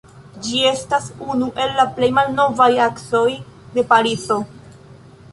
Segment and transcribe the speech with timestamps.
[0.45, 3.27] Ĝi estas unu el la plej malnovaj aksoj
[3.75, 4.39] de Parizo.